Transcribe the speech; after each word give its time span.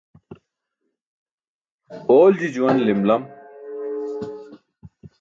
Oolji 2.15 2.47
juwan 2.55 2.79
lim 2.85 3.01
lam. 3.09 3.23